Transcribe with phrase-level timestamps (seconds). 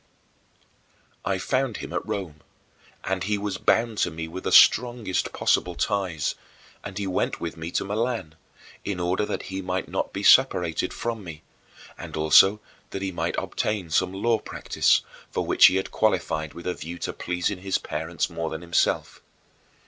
[1.23, 2.41] I found him at Rome,
[3.03, 6.33] and he was bound to me with the strongest possible ties,
[6.83, 8.33] and he went with me to Milan,
[8.83, 11.43] in order that he might not be separated from me,
[11.99, 16.65] and also that he might obtain some law practice, for which he had qualified with
[16.65, 19.21] a view to pleasing his parents more than himself.